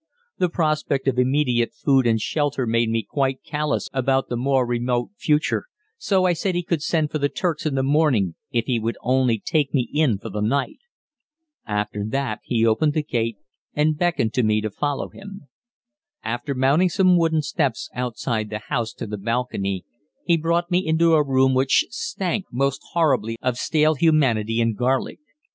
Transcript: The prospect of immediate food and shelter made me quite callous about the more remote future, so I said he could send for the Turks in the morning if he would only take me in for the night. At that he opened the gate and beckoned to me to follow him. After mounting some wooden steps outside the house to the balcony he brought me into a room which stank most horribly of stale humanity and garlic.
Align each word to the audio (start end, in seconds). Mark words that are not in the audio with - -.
The 0.39 0.49
prospect 0.49 1.07
of 1.07 1.19
immediate 1.19 1.75
food 1.75 2.07
and 2.07 2.19
shelter 2.19 2.65
made 2.65 2.89
me 2.89 3.03
quite 3.07 3.43
callous 3.43 3.87
about 3.93 4.29
the 4.29 4.35
more 4.35 4.65
remote 4.65 5.11
future, 5.15 5.65
so 5.95 6.25
I 6.25 6.33
said 6.33 6.55
he 6.55 6.63
could 6.63 6.81
send 6.81 7.11
for 7.11 7.19
the 7.19 7.29
Turks 7.29 7.67
in 7.67 7.75
the 7.75 7.83
morning 7.83 8.33
if 8.49 8.65
he 8.65 8.79
would 8.79 8.97
only 9.03 9.37
take 9.37 9.75
me 9.75 9.87
in 9.93 10.17
for 10.17 10.31
the 10.31 10.41
night. 10.41 10.79
At 11.67 11.89
that 11.93 12.39
he 12.43 12.65
opened 12.65 12.93
the 12.93 13.03
gate 13.03 13.37
and 13.75 13.95
beckoned 13.95 14.33
to 14.33 14.41
me 14.41 14.59
to 14.61 14.71
follow 14.71 15.09
him. 15.09 15.47
After 16.23 16.55
mounting 16.55 16.89
some 16.89 17.15
wooden 17.15 17.43
steps 17.43 17.87
outside 17.93 18.49
the 18.49 18.57
house 18.57 18.93
to 18.93 19.05
the 19.05 19.19
balcony 19.19 19.85
he 20.25 20.35
brought 20.35 20.71
me 20.71 20.79
into 20.83 21.13
a 21.13 21.23
room 21.23 21.53
which 21.53 21.85
stank 21.91 22.45
most 22.51 22.81
horribly 22.93 23.37
of 23.39 23.55
stale 23.59 23.93
humanity 23.93 24.61
and 24.61 24.75
garlic. 24.75 25.19